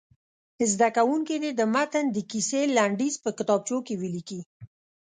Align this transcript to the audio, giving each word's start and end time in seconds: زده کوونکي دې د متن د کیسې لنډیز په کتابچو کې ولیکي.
زده 0.71 0.89
کوونکي 0.97 1.35
دې 1.43 1.51
د 1.55 1.61
متن 1.73 2.05
د 2.11 2.17
کیسې 2.31 2.61
لنډیز 2.77 3.15
په 3.23 3.29
کتابچو 3.37 3.77
کې 3.87 3.95
ولیکي. 4.01 4.41